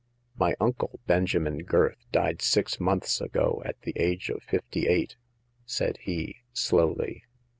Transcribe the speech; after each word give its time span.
"My 0.45 0.55
uncle, 0.59 0.99
Benjamin 1.05 1.63
Gurth, 1.63 2.07
died 2.11 2.41
six 2.41 2.79
months 2.79 3.21
ago 3.21 3.61
at 3.65 3.79
the 3.83 3.93
age 3.95 4.31
of 4.31 4.41
fifty 4.41 4.87
eight," 4.87 5.15
said 5.63 5.97
he, 5.99 6.37
slowly. 6.53 7.25